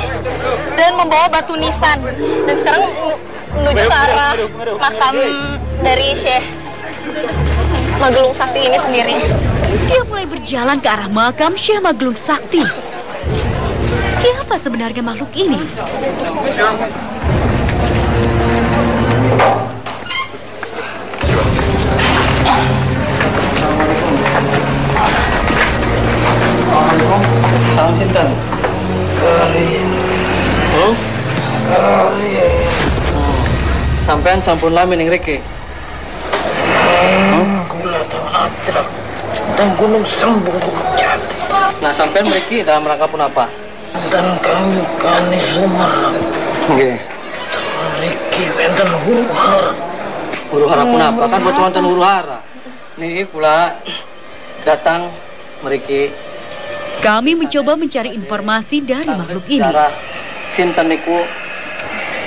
dan 0.73 0.91
membawa 0.97 1.29
batu 1.29 1.53
nisan 1.53 2.01
dan 2.49 2.55
sekarang 2.57 2.81
men- 2.89 3.21
menuju 3.53 3.85
ke 3.85 3.93
arah 3.93 4.33
makam 4.81 5.13
dari 5.85 6.17
Syekh 6.17 6.45
Magelung 8.01 8.33
Sakti 8.33 8.59
ini 8.65 8.77
sendiri. 8.81 9.15
Dia 9.87 10.01
mulai 10.09 10.25
berjalan 10.25 10.81
ke 10.81 10.89
arah 10.89 11.07
makam 11.07 11.53
Syekh 11.53 11.79
Magelung 11.85 12.17
Sakti. 12.17 12.65
Siapa 14.17 14.55
sebenarnya 14.57 15.05
makhluk 15.05 15.29
ini? 15.37 15.61
Salam 27.73 27.89
sinten? 27.97 28.29
Oh? 30.77 30.93
Sampean 34.05 34.37
sampun 34.37 34.77
lami 34.77 34.93
ning 34.93 35.09
reke. 35.09 35.41
Dan 39.57 39.69
gunung 39.73 40.05
sembung 40.05 40.53
gunung 40.53 40.89
jati. 40.93 41.33
Nah, 41.81 41.89
sampean 41.89 42.29
mriki 42.29 42.61
dalam 42.61 42.85
rangka 42.85 43.09
pun 43.09 43.25
apa? 43.25 43.49
Dan 44.13 44.37
kami 44.37 44.85
kani 45.01 45.39
sumerang. 45.41 46.13
Nggih. 46.77 46.95
Riki 47.97 48.43
wenten 48.53 48.89
huru 49.01 49.25
hara. 49.33 49.73
Huru 50.53 50.65
hara 50.69 50.83
pun 50.85 51.01
apa? 51.01 51.21
Kan 51.25 51.39
buat 51.41 51.57
wonten 51.57 51.83
huru 51.89 52.05
hara. 52.05 52.37
Nih 53.01 53.25
pula 53.25 53.73
datang 54.61 55.09
mriki 55.65 56.13
Kami 57.03 57.35
mencoba 57.35 57.75
mencari 57.75 58.15
informasi 58.15 58.79
dari 58.79 59.11
makhluk 59.11 59.43
ini. 59.51 59.59
Cara 59.59 59.91
sinten 60.47 60.87
niku 60.87 61.27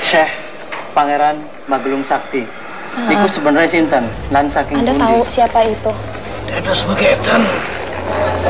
Syekh 0.04 0.28
Pangeran 0.92 1.40
Magelung 1.64 2.04
Sakti. 2.04 2.44
Niku 3.08 3.24
sebenarnya 3.24 3.72
sinten 3.72 4.04
lan 4.28 4.52
saking 4.52 4.84
Anda 4.84 4.92
tahu 5.00 5.24
siapa 5.32 5.64
itu? 5.64 5.88
Dados 6.44 6.84
begitan. 6.84 7.40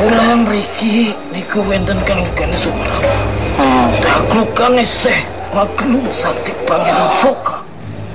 Ulang 0.02 0.50
Riki 0.50 1.14
niku 1.30 1.62
wenten 1.62 2.02
kang 2.02 2.26
kani 2.34 2.58
sumerang. 2.58 3.06
Taklukane 4.02 4.82
seh 4.82 5.22
maklum 5.54 6.10
sakti 6.10 6.50
pangeran 6.66 7.06
Soka. 7.22 7.62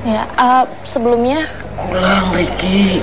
Ya, 0.03 0.27
eh, 0.27 0.63
sebelumnya 0.83 1.47
Kulang 1.79 2.35
Riki. 2.35 2.99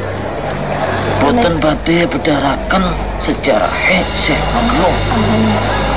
Boten 1.19 1.59
badhe 1.59 2.07
bedarakan 2.07 2.95
sejarah 3.19 3.75
Syekh 4.15 4.39
Maglum. 4.55 4.95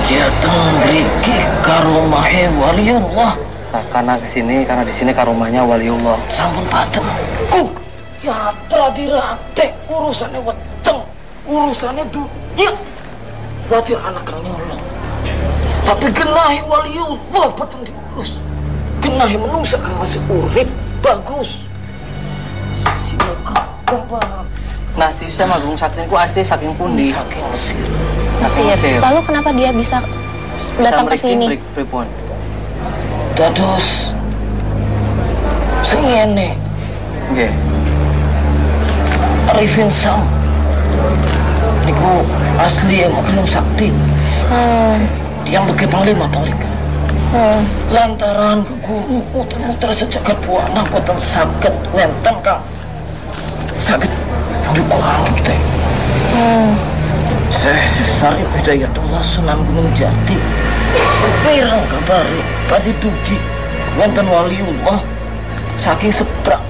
Jateng 0.10 0.62
Riki 0.90 1.38
karo 1.62 2.10
mahe 2.10 2.50
waliullah. 2.58 3.38
Nah, 3.72 3.84
karena 3.94 4.18
ke 4.18 4.28
sini 4.28 4.66
karena 4.66 4.82
di 4.84 4.92
sini 4.92 5.14
karomahnya 5.14 5.62
waliullah. 5.62 6.18
Sampun 6.28 6.66
padem. 6.68 7.06
Ku 7.54 7.70
ya 8.26 8.50
dirante 8.98 9.72
urusannya 9.88 10.42
weteng, 10.42 11.00
urusannya 11.46 12.04
dunia. 12.10 12.74
Berarti 13.70 13.94
anak 13.96 14.26
kang 14.26 14.42
nyolong. 14.42 14.84
Tapi 15.86 16.12
genahi 16.12 16.60
waliullah 16.66 17.48
boten 17.56 17.80
diurus. 17.86 18.42
Genahi 19.06 19.38
menungsa 19.38 19.78
kang 19.78 19.96
masih 20.02 20.20
urip 20.28 20.68
bagus. 21.00 21.62
Silakan 23.06 23.70
kembang 23.86 24.50
Nah, 24.92 25.10
si 25.10 25.26
Syekh 25.28 25.48
Magelung 25.48 25.76
Sakti 25.76 26.04
niku 26.04 26.16
asli 26.16 26.44
saking 26.44 26.76
pundi? 26.76 27.10
saking 27.10 27.44
Mesir. 27.50 27.80
Saking 28.38 28.66
Mesir. 28.68 29.00
Lalu 29.00 29.20
kenapa 29.24 29.50
dia 29.52 29.72
bisa 29.72 29.98
datang 30.78 31.08
ke 31.08 31.16
sini? 31.16 31.46
pri- 31.48 31.64
pripun? 31.74 32.06
Dados 33.34 34.12
sengene 35.82 36.54
Nggih. 37.32 37.52
Arifin 39.50 39.90
Sam 39.90 40.22
niku 41.82 42.22
asli 42.58 43.02
yang 43.02 43.12
magelung 43.12 43.48
sakti 43.48 43.90
Hmm, 44.46 45.00
tiang 45.42 45.64
bagi 45.66 45.88
panglima 45.88 46.28
mereka 46.28 46.68
hmm. 47.32 47.62
lantaran 47.90 48.60
ke 48.62 48.76
guru 48.84 49.24
muter-muter 49.32 49.96
sejagat 49.96 50.36
buana 50.44 50.84
boten 50.86 51.16
saged 51.16 51.72
wenten 51.90 52.36
kang 52.44 52.60
saged 53.82 54.14
nyukur 54.78 55.02
rambut 55.02 55.42
teh? 55.42 55.58
Syekh 57.50 57.82
Sarif 58.06 58.46
Hidayatullah 58.62 59.26
Sunan 59.26 59.58
Gunung 59.66 59.90
Jati. 59.98 60.38
Pirang 61.42 61.82
kabari 61.90 62.46
Padi 62.70 62.94
dugi. 63.02 63.42
Wenten 63.98 64.30
waliullah 64.30 65.02
Saking 65.76 66.14
seberang 66.14 66.64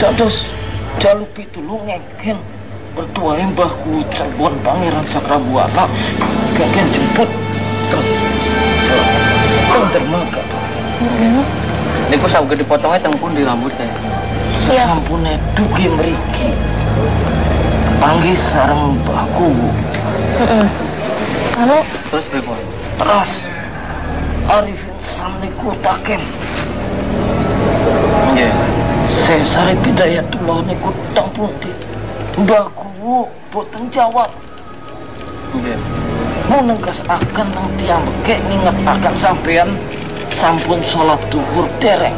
Dados 0.00 0.50
Jalu 0.98 1.28
pitulu 1.36 1.84
ngeken 1.86 2.40
Bertua 2.96 3.38
mbahku 3.54 4.02
Cerbon 4.10 4.56
Pangeran 4.64 5.04
Cakrabuana 5.04 5.84
Gageng 6.56 6.88
jemput. 6.90 7.30
Teng 7.92 8.06
Teng 9.70 9.86
dermaga. 9.92 10.42
Niku 12.10 12.26
saged 12.26 12.58
dipotongnya 12.58 12.98
teng 13.02 13.14
pundi 13.18 13.42
rambutnya? 13.46 13.86
Iya. 14.64 14.84
Sampune 14.88 15.36
dugi 15.52 15.86
meriki 15.92 16.48
Panggih 18.00 18.36
sareng 18.36 18.96
mbahku 19.04 19.52
Lalu 21.60 21.78
Terus 22.10 22.26
pripun? 22.32 22.58
Teras 22.96 23.54
Arifin 24.44 24.92
Sam 25.00 25.32
niku 25.40 25.72
taken. 25.80 26.20
Nggih. 28.32 28.52
Saya 29.08 29.44
sari 29.44 29.72
bidayatullah 29.80 30.68
niku 30.68 30.92
teng 31.16 31.28
pundi? 31.32 31.72
Mbahku 32.36 33.24
boten 33.48 33.88
jawab. 33.88 34.28
Nggih. 35.56 35.80
Munengkas 36.44 37.00
akan 37.08 37.46
nang 37.56 37.68
tiang 37.80 38.04
beke 38.04 38.36
nginget 38.52 38.76
akan 38.84 39.14
sampean 39.16 39.68
sampun 40.28 40.84
sholat 40.84 41.20
duhur 41.32 41.64
dereng. 41.80 42.16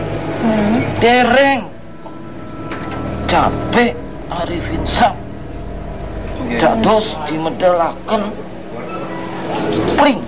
Dereng 0.99 1.76
capek 3.27 3.93
Arifin 4.31 4.83
Sam 4.87 5.15
Nggih. 6.47 6.59
dados 6.63 7.19
dimedalaken 7.27 8.23
spring. 9.87 10.23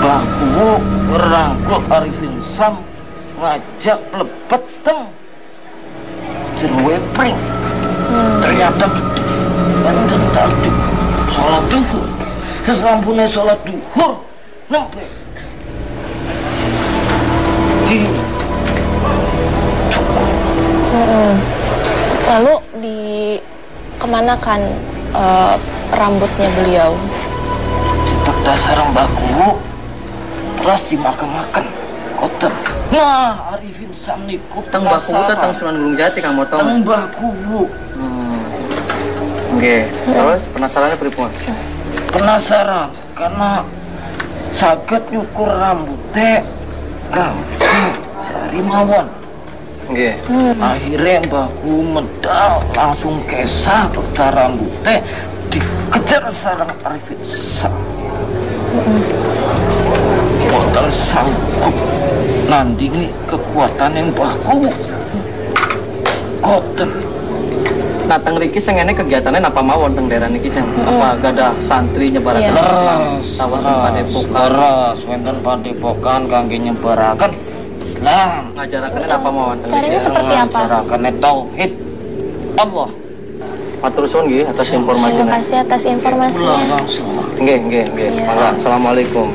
Bahu 0.00 0.68
ngerangkul 1.12 1.80
Arifin 1.92 2.34
Sam 2.56 2.80
ngajak 3.38 4.00
lebet 4.16 4.62
teng 4.82 5.12
jerwe 6.58 6.96
pring 7.12 7.36
ternyata 8.40 8.84
betul. 8.88 9.28
Enten 9.84 10.22
tajuk 10.34 10.76
sholat 11.30 11.64
duhur. 11.70 12.06
Sesampune 12.64 13.24
sholat 13.24 13.56
duhur 13.64 14.20
nempe 14.68 15.04
lalu 22.28 22.54
di 22.82 22.98
kemanakan 23.98 24.60
eh, 25.14 25.54
rambutnya 25.94 26.48
beliau? 26.58 26.92
cepat 28.08 28.36
dasar 28.44 28.78
mbakku 28.92 29.56
terus 30.60 30.82
dimakan-makan 30.92 31.64
Koten. 32.18 32.50
Nah, 32.90 33.54
Arifin 33.54 33.94
Sam 33.94 34.26
niku 34.26 34.58
Teng 34.74 34.82
baku 34.82 35.14
teng 35.30 35.54
Sunan 35.54 35.74
Gunung 35.78 35.94
Jati 35.94 36.18
Kang 36.18 36.34
Motong. 36.34 36.58
Teng 36.58 36.82
baku. 36.82 37.30
Hmm. 37.94 38.42
Oke, 39.54 39.86
terus 39.86 40.42
penasarannya 40.50 40.98
pripun? 40.98 41.30
Penasaran 42.10 42.90
karena 43.14 43.62
saged 44.50 45.02
nyukur 45.14 45.46
rambut 45.46 46.00
teh 46.12 46.42
gampang 47.14 47.94
cari 48.26 48.60
mawon. 48.60 49.06
Oke. 49.88 50.12
Akhirnya 50.60 51.24
baku 51.32 51.80
medal 51.80 52.60
langsung 52.76 53.24
kesah 53.24 53.88
peta 53.88 54.28
rambut 54.36 54.68
teh 54.84 55.00
dikejar 55.48 56.28
sarang 56.28 56.68
Arifin 56.84 57.16
Sam. 57.24 57.72
Boten 60.48 60.86
sanggup 60.92 61.72
nandingi 62.52 63.08
kekuatan 63.24 63.96
yang 63.96 64.08
baku. 64.12 64.68
Koten. 66.44 66.90
Nah, 68.08 68.16
teng 68.16 68.40
riki 68.40 68.56
sing 68.56 68.76
ngene 68.76 68.92
kegiatannya 68.96 69.40
apa 69.44 69.60
mawon 69.60 69.92
teng 69.92 70.08
daerah 70.08 70.32
niki 70.32 70.48
sing 70.48 70.64
apa 70.84 71.16
gada 71.20 71.52
santri 71.64 72.08
nyebaran 72.08 72.40
Iya. 72.40 72.52
Islam, 72.56 73.00
Leres, 73.04 73.28
sawah 73.36 73.60
leres, 73.60 73.84
padepokan, 73.84 74.48
leres, 74.48 74.98
wonten 75.04 75.36
padepokan 75.44 76.20
kangge 76.24 76.56
nyebaraken 76.56 77.30
Islam. 77.98 78.42
ngajarakennya 78.54 79.10
apa 79.10 79.28
mawon 79.28 79.56
teng 79.58 79.70
Caranya 79.70 79.98
seperti 79.98 80.34
apa? 80.34 80.58
Ngajaraken 80.60 81.02
tauhid 81.18 81.72
Allah. 82.54 82.88
Matur 83.78 84.04
suwun 84.06 84.24
nggih 84.26 84.42
atas 84.44 84.64
Terima 84.66 84.78
informasinya. 84.82 85.24
kasih 85.34 85.56
atas 85.62 85.80
Kula 85.80 85.94
informasinya. 85.94 86.64
langsung. 86.68 87.06
Nggih, 87.38 87.58
nggih, 87.60 87.84
nggih. 87.88 88.08
Iya. 88.12 88.24
Mangga. 88.26 88.46
Assalamualaikum. 88.54 89.26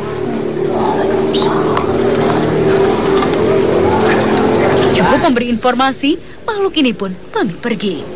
Cukup 4.93 5.19
memberi 5.21 5.47
informasi, 5.47 6.15
makhluk 6.43 6.73
ini 6.78 6.91
pun 6.91 7.12
pamit 7.32 7.58
pergi. 7.58 8.12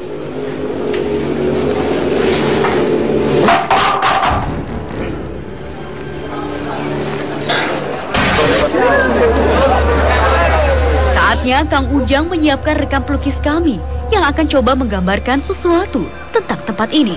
Saatnya 11.48 11.72
Kang 11.72 11.88
Ujang 11.96 12.28
menyiapkan 12.28 12.76
rekam 12.76 13.08
pelukis 13.08 13.40
kami 13.40 13.80
yang 14.12 14.20
akan 14.28 14.52
coba 14.52 14.76
menggambarkan 14.76 15.40
sesuatu 15.40 16.04
tentang 16.36 16.60
tempat 16.68 16.92
ini. 16.92 17.16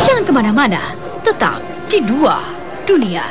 Jangan 0.00 0.24
ke 0.24 0.32
mana-mana, 0.32 0.96
tetap 1.20 1.60
di 1.92 2.00
dua 2.00 2.40
dunia. 2.88 3.28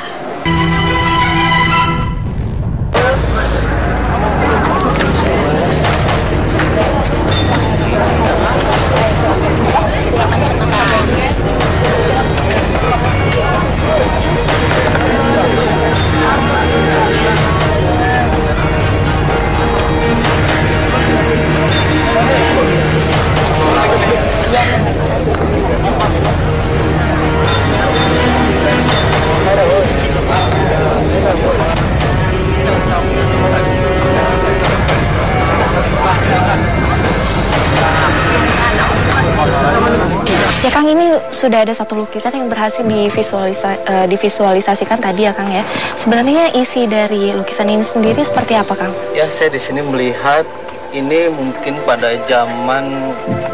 Sudah 41.40 41.64
ada 41.64 41.72
satu 41.72 41.96
lukisan 41.96 42.36
yang 42.36 42.52
berhasil 42.52 42.84
divisualisa- 42.84 43.80
eh, 43.88 44.04
divisualisasikan 44.12 45.00
tadi 45.00 45.24
ya 45.24 45.32
Kang 45.32 45.48
ya. 45.48 45.64
Sebenarnya 45.96 46.52
isi 46.52 46.84
dari 46.84 47.32
lukisan 47.32 47.72
ini 47.72 47.80
sendiri 47.80 48.20
seperti 48.20 48.60
apa 48.60 48.76
Kang? 48.76 48.92
Ya, 49.16 49.24
saya 49.24 49.48
di 49.48 49.56
sini 49.56 49.80
melihat 49.80 50.44
ini 50.92 51.32
mungkin 51.32 51.80
pada 51.88 52.12
zaman 52.28 52.92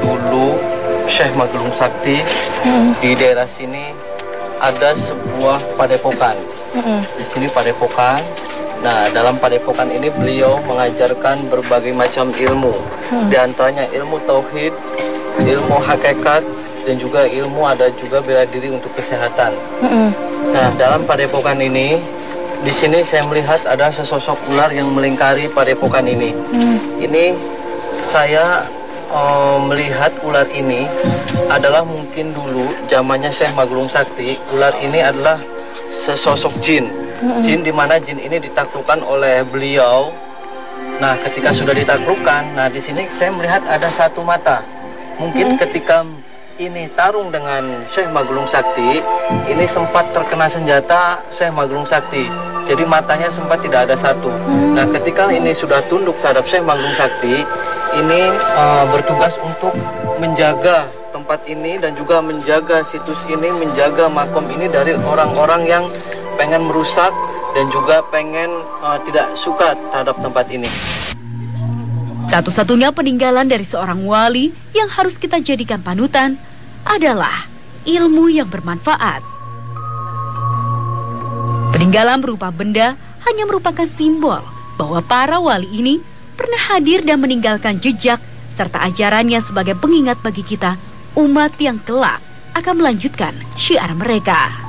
dulu 0.02 0.58
Syekh 1.06 1.30
Magelung 1.38 1.70
Sakti 1.78 2.18
di 2.98 3.14
daerah 3.14 3.46
sini 3.46 3.94
ada 4.58 4.90
sebuah 4.98 5.78
padepokan. 5.78 6.34
Mm-mm. 6.74 7.00
Di 7.14 7.24
sini 7.30 7.46
padepokan. 7.54 8.18
Nah, 8.82 9.08
dalam 9.14 9.38
padepokan 9.38 9.88
ini 9.88 10.10
beliau 10.10 10.58
mengajarkan 10.66 11.48
berbagai 11.48 11.94
macam 11.94 12.34
ilmu. 12.34 12.74
Di 13.30 13.36
antaranya 13.38 13.86
ilmu 13.94 14.20
tauhid, 14.26 14.74
ilmu 15.46 15.76
hakikat, 15.80 16.44
dan 16.86 16.96
juga 17.02 17.26
ilmu 17.26 17.66
ada 17.66 17.90
juga 17.98 18.22
bela 18.22 18.46
diri 18.46 18.70
untuk 18.70 18.94
kesehatan. 18.94 19.50
Mm-mm. 19.82 20.08
Nah, 20.54 20.70
dalam 20.78 21.02
padepokan 21.02 21.58
ini, 21.58 21.98
di 22.62 22.72
sini 22.72 23.02
saya 23.02 23.26
melihat 23.26 23.60
ada 23.66 23.90
sesosok 23.90 24.38
ular 24.54 24.70
yang 24.70 24.88
melingkari 24.94 25.50
padepokan 25.50 26.06
ini. 26.06 26.30
Ini 27.02 27.34
saya 27.98 28.62
eh, 29.10 29.58
melihat 29.66 30.14
ular 30.22 30.46
ini 30.54 30.86
adalah 31.50 31.82
mungkin 31.82 32.30
dulu 32.30 32.70
zamannya 32.86 33.34
Syekh 33.34 33.52
Maglum 33.58 33.90
Sakti, 33.90 34.38
ular 34.54 34.72
ini 34.78 35.02
adalah 35.02 35.36
sesosok 35.90 36.54
jin. 36.62 36.86
Jin 37.40 37.64
di 37.64 37.72
mana 37.72 37.96
jin 37.96 38.20
ini 38.20 38.36
ditaklukkan 38.36 39.00
oleh 39.00 39.40
beliau. 39.48 40.12
Nah, 41.00 41.16
ketika 41.24 41.52
sudah 41.52 41.72
ditaklukkan, 41.76 42.56
nah 42.56 42.68
di 42.68 42.80
sini 42.80 43.04
saya 43.08 43.32
melihat 43.32 43.64
ada 43.68 43.88
satu 43.88 44.20
mata. 44.24 44.60
Mungkin 45.16 45.56
ketika 45.56 46.04
ini 46.56 46.88
tarung 46.96 47.28
dengan 47.28 47.84
Syekh 47.92 48.08
Maglung 48.12 48.48
Sakti, 48.48 49.04
ini 49.48 49.64
sempat 49.68 50.08
terkena 50.16 50.48
senjata 50.48 51.20
Syekh 51.28 51.52
Maglung 51.52 51.84
Sakti. 51.84 52.28
Jadi 52.66 52.82
matanya 52.82 53.30
sempat 53.30 53.62
tidak 53.62 53.86
ada 53.86 53.94
satu. 53.94 54.32
Nah, 54.74 54.88
ketika 54.90 55.30
ini 55.30 55.54
sudah 55.54 55.84
tunduk 55.86 56.16
terhadap 56.24 56.42
Syekh 56.48 56.64
Maglung 56.64 56.96
Sakti, 56.96 57.44
ini 57.96 58.20
eh, 58.32 58.84
bertugas 58.90 59.36
untuk 59.44 59.76
menjaga 60.18 60.88
tempat 61.12 61.44
ini 61.46 61.78
dan 61.78 61.94
juga 61.94 62.18
menjaga 62.24 62.82
situs 62.82 63.20
ini, 63.28 63.52
menjaga 63.52 64.08
makom 64.10 64.48
ini 64.50 64.66
dari 64.66 64.96
orang-orang 64.96 65.62
yang 65.68 65.84
pengen 66.40 66.64
merusak 66.66 67.12
dan 67.54 67.68
juga 67.70 68.00
pengen 68.08 68.50
eh, 68.82 68.98
tidak 69.06 69.28
suka 69.36 69.76
terhadap 69.92 70.16
tempat 70.18 70.48
ini. 70.50 70.95
Satu-satunya 72.36 72.92
peninggalan 72.92 73.48
dari 73.48 73.64
seorang 73.64 74.04
wali 74.04 74.52
yang 74.76 74.92
harus 74.92 75.16
kita 75.16 75.40
jadikan 75.40 75.80
panutan 75.80 76.36
adalah 76.84 77.32
ilmu 77.88 78.28
yang 78.28 78.44
bermanfaat. 78.44 79.24
Peninggalan 81.72 82.20
berupa 82.20 82.52
benda 82.52 82.92
hanya 83.24 83.48
merupakan 83.48 83.88
simbol 83.88 84.44
bahwa 84.76 85.00
para 85.00 85.40
wali 85.40 85.64
ini 85.80 86.04
pernah 86.36 86.76
hadir 86.76 87.08
dan 87.08 87.24
meninggalkan 87.24 87.80
jejak 87.80 88.20
serta 88.52 88.84
ajarannya 88.84 89.40
sebagai 89.40 89.72
pengingat 89.80 90.20
bagi 90.20 90.44
kita 90.44 90.76
umat 91.16 91.56
yang 91.56 91.80
kelak 91.88 92.20
akan 92.52 92.84
melanjutkan 92.84 93.32
syiar 93.56 93.96
mereka. 93.96 94.65